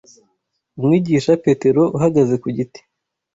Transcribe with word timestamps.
Umwigisha 0.77 1.31
petero 1.45 1.81
uhagaze 1.97 2.35
ku 2.41 2.47
giti 2.55 2.81